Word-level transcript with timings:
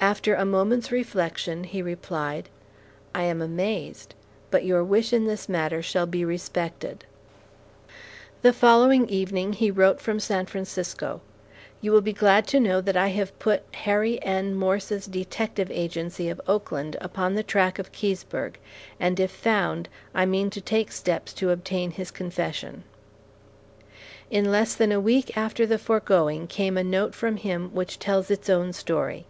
After 0.00 0.36
a 0.36 0.44
moment's 0.44 0.92
reflection, 0.92 1.64
he 1.64 1.82
replied, 1.82 2.48
"I 3.16 3.24
am 3.24 3.42
amazed; 3.42 4.14
but 4.48 4.64
your 4.64 4.84
wish 4.84 5.12
in 5.12 5.26
this 5.26 5.48
matter 5.48 5.82
shall 5.82 6.06
be 6.06 6.24
respected." 6.24 7.04
The 8.42 8.52
following 8.52 9.08
evening 9.08 9.54
he 9.54 9.72
wrote 9.72 10.00
from 10.00 10.20
San 10.20 10.46
Francisco: 10.46 11.20
You 11.80 11.90
will 11.90 12.00
be 12.00 12.12
glad 12.12 12.46
to 12.46 12.60
know 12.60 12.80
that 12.80 12.96
I 12.96 13.08
have 13.08 13.36
put 13.40 13.64
Harry 13.74 14.22
N. 14.22 14.54
Morse's 14.54 15.04
detective 15.06 15.68
agency 15.72 16.28
of 16.28 16.40
Oakland 16.46 16.96
upon 17.00 17.34
the 17.34 17.42
track 17.42 17.80
of 17.80 17.90
Keseberg, 17.90 18.54
and 19.00 19.18
if 19.18 19.32
found, 19.32 19.88
I 20.14 20.26
mean 20.26 20.48
to 20.50 20.60
take 20.60 20.92
steps 20.92 21.32
to 21.34 21.50
obtain 21.50 21.90
his 21.90 22.12
confession. 22.12 22.84
In 24.30 24.52
less 24.52 24.76
than 24.76 24.92
a 24.92 25.00
week 25.00 25.36
after 25.36 25.66
the 25.66 25.76
foregoing, 25.76 26.46
came 26.46 26.78
a 26.78 26.84
note 26.84 27.16
from 27.16 27.36
him 27.36 27.74
which 27.74 27.98
tells 27.98 28.30
its 28.30 28.48
own 28.48 28.72
story. 28.72 29.26